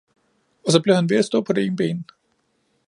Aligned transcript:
og 0.65 0.71
så 0.71 0.81
blev 0.81 0.95
han 0.95 1.09
ved 1.09 1.17
at 1.17 1.25
stå 1.25 1.41
på 1.41 1.53
det 1.53 1.63
ene 1.65 1.75
ben. 1.77 2.05